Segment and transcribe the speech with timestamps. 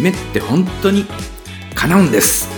[0.00, 1.04] 夢って本当に
[1.74, 2.48] 叶うんです。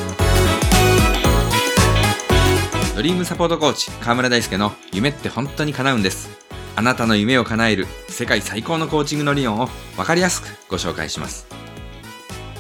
[2.95, 6.31] ドリームサポートコーチ河村大輔の夢って本当に叶うんです。
[6.77, 11.49] あなたの夢を叶える世界最高のコーチングの理論を分かりやすくご紹介します。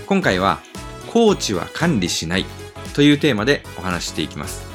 [0.09, 0.59] 今回は
[1.13, 2.45] コーチは管理しない
[2.93, 4.67] というテーマでお話ししていきます。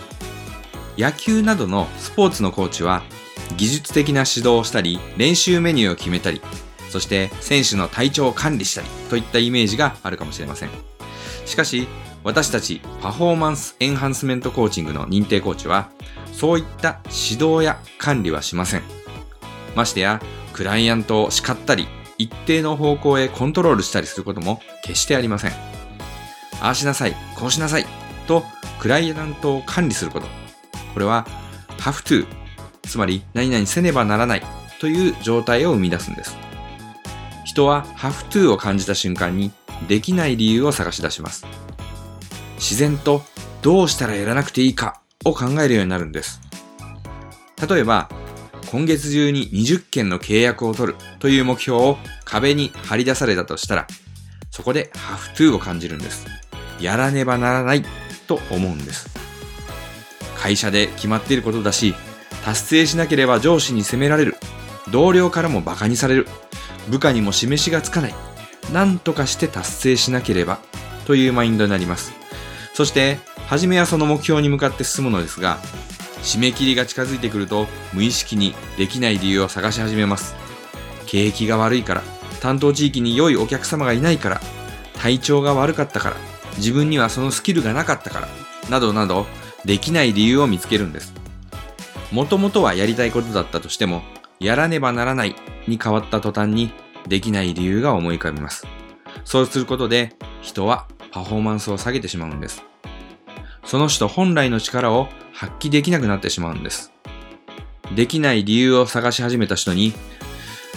[0.97, 3.03] 野球などのスポーツのコーチは
[3.57, 6.41] 技術的な指導をしたり練習メニューを決めたり
[6.89, 10.69] そして選手の体調を管理したりといったイメージがあるかもしれません。
[11.45, 11.87] しかし
[12.23, 15.89] 私たちパフォーマンスエンハンスメントコーチングの認定コーチは
[16.33, 18.83] そういった指導や管理はしません。
[19.75, 20.21] ましてや
[20.53, 21.87] クライアントを叱ったり
[22.17, 25.51] 一定の方向へコントロールしたりすることも決してありません。
[26.59, 27.85] ああしなさいこうしなさい
[28.27, 28.43] と
[28.79, 30.27] クライアントを管理すること。
[30.93, 31.27] これは
[31.77, 32.25] have to
[32.83, 34.43] つまり何々せねばならない
[34.79, 36.35] という状態を生み出すんです。
[37.57, 39.51] 人は have to を感じた瞬間に
[39.87, 41.45] できない理由を探し出します。
[42.57, 43.23] 自然と
[43.63, 46.39] どうしたらやらなくていいかを考えるようになるんです。
[47.67, 48.09] 例えば
[48.69, 53.87] 今月中に20件の契約を取るという目標を壁に貼り出されたとしたら
[54.51, 56.27] そこで have to を感じるんです。
[56.79, 57.83] やらねばならない
[58.27, 59.09] と思うんです。
[60.37, 61.95] 会社で決まっていることだし
[62.45, 64.35] 達成しなければ上司に責められる。
[64.91, 66.27] 同僚からも馬鹿にされる。
[66.89, 68.15] 部下にも示しがつかない。
[68.73, 70.59] 何とかして達成しなければ
[71.05, 72.13] というマインドになります。
[72.73, 75.57] そして初めはその目標に向かって進むのですが
[76.21, 80.35] 締め切りが近づいてくると無意識にできない理由を探し始めます。
[81.05, 82.03] 景気が悪いから
[82.41, 84.41] 担当地域に良いお客様がいないから
[84.99, 86.17] 体調が悪かったから
[86.57, 88.27] 自分にはそのスキルがなかったから
[88.69, 89.25] などなど
[89.63, 91.13] できない理由を見つけるんです。
[92.11, 94.03] もともとはやりたいことだったとしても
[94.39, 95.35] やらねばならない
[95.67, 96.71] に変わった途端に
[97.07, 98.65] できない理由が思い浮かびます。
[99.25, 102.63] そうすることで人はパフォーマンスを下げてしまうんです。
[103.65, 106.93] その人本来の力を発揮できなくなってしまうんです。
[107.95, 109.93] できない理由を探し始めた人に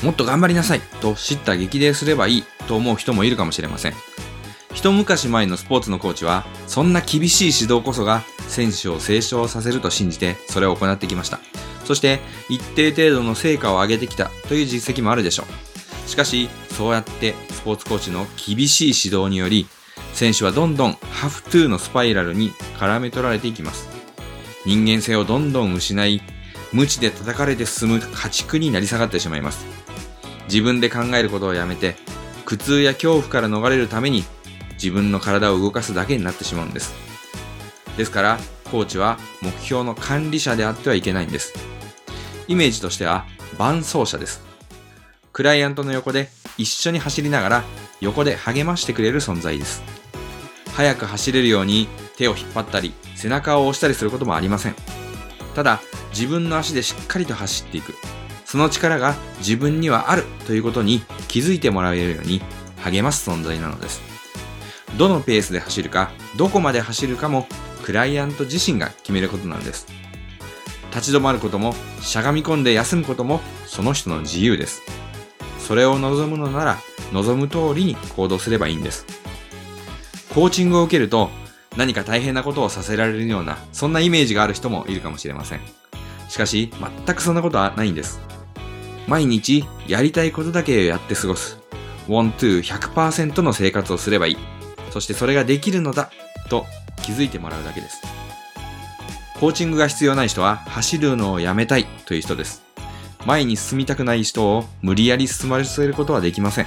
[0.03, 3.94] もっと頑張りなさいと知った激励すればいいと思う人もいるかもしれません。
[4.72, 11.41] 一昔前のスポーツのコーチはそんな厳しい指導こそが選手を成長させると信じてそれを行ってきました。
[11.90, 15.44] そして一定程度の成果を上げてきたという実績もあるでしょ
[16.06, 16.08] う。
[16.08, 19.66] しかし、そうやってスポーツコーチの厳しい指導により、
[20.12, 23.88] 選手はどんどんハフトゥーのスパイラルに絡め取られていきます。
[24.64, 26.22] 人間性をどんどん失い、
[26.72, 29.66] 無知で叩かれて進む家畜になり下がってしまいます。
[30.44, 31.96] 自分で考えることをやめて、
[32.44, 34.22] 苦痛や恐怖から逃れるために
[34.74, 36.94] 自分の体を動かすだけになってしまうんです。
[37.96, 38.38] ですから、
[38.70, 41.69] コーチは目標の管理者であってはいけないんです。
[42.50, 43.27] イメージとしては
[43.59, 44.43] 伴走者です。
[45.33, 47.65] クライアントの横で一緒に走りながら
[48.00, 49.84] 横で励ましてくれる存在です。
[50.75, 54.75] 速く走れるように手を引っ張ったり背中を押したりすることもありません。
[55.55, 55.81] ただ
[56.11, 57.94] 自分の足でしっかりと走っていく。
[58.44, 62.43] その力が自分にはあるということに気づいてもらえるように
[62.78, 64.00] 励ます存在なのです。
[64.99, 67.47] どのペースで走るか、どこまで走るかも
[67.84, 70.00] クライアント自身が決めることなんです。
[70.90, 74.82] 立ち止まることも、しゃがみ込んで休むことも、その人の自由です。
[75.58, 76.78] それを望むのなら、
[77.12, 79.06] 望む通りに行動すればいいんです。
[80.34, 81.30] コーチングを受けると、
[81.76, 85.60] 何か大変なことをさせられるような、そんなイメージがある人もいるかもしれません。
[86.28, 86.72] しかし、
[87.06, 88.20] 全くそんなことはないんです。
[89.06, 91.58] 毎日、やりたいことだけをやって過ごす。
[92.08, 94.36] want to 100%の生活をすればいい。
[94.90, 96.10] そしてそれができるのだ、
[96.48, 96.66] と
[97.02, 98.19] 気づいてもらうだけです。
[99.40, 102.62] コーチングが必要ない人は走るのをやめたいという人です。
[103.24, 106.66] 前に進みたくない人を無理やり進ませることはできません。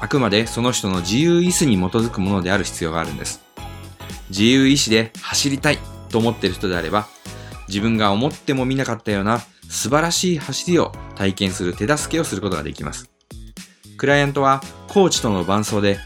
[0.00, 3.42] あくまでその人の自由意志に基づくものである必要があるんです。
[4.28, 5.78] 自由意志で走りたい
[6.08, 7.06] と思っている人であれば、
[7.68, 13.08] 自分が思ってもみなかったような素晴らしい走りを体験する手助けをすることができます。
[13.96, 15.98] クライアントはコーチとの伴走で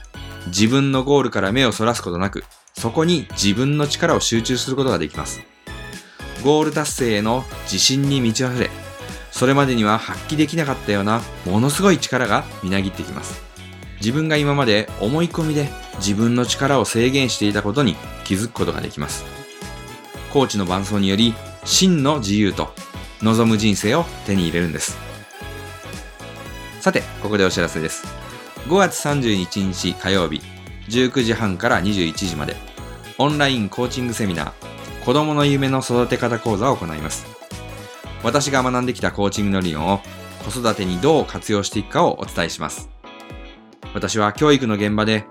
[0.49, 2.45] 自分のゴールから目をそらすことなく、
[2.75, 5.41] そこに自分の力を集中することができます。
[6.43, 8.71] ゴール達成への自信に満ち溢れ、
[9.31, 13.43] それまでには発揮できなかったようなものすごい力がみなぎってきます。
[14.01, 15.69] 自分が今まで思い込みで
[15.99, 19.25] 自分の力を制限していたことに気づくことができます。
[20.33, 21.35] コーチの伴走により
[21.65, 22.75] 真の自由と
[23.23, 24.99] 望む人生を手に入れるんです。
[26.81, 28.05] さて、ここでお知らせです。
[28.67, 30.41] 5月31日火曜日、
[30.89, 32.57] 19時半から21時まで、
[33.19, 34.53] オンラインコーチングセミナー、
[35.05, 37.27] 子供の夢の育て方講座を行います。
[38.23, 40.01] 私が学んできたコーチングの理論を
[40.45, 42.89] 子育てにどう活用していくかをお伝えします。
[43.95, 45.25] 私は教育の現場で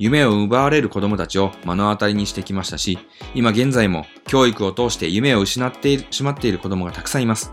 [0.00, 2.98] 夢を奪われる子供たちを目の当たりにしてきましたし、
[3.36, 7.52] 今現在も教育を通して夢を失ってしまっている子供がたくさんいます。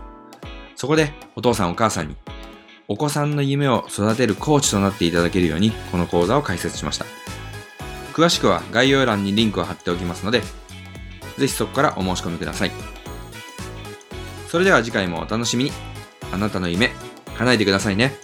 [0.74, 2.16] そこでお父さんお母さんに
[2.88, 7.06] お子さんの夢を育てるコーチとなっていただけるようにこの講座を開設しました。
[8.12, 10.42] 詳しくは概要欄にリンクを貼っておきますので、
[11.38, 12.72] ぜひそこからお申し込みください。
[14.48, 15.72] それでは次回もお楽しみに。
[16.32, 16.90] あなたの夢、
[17.36, 18.14] 叶えてくださいね。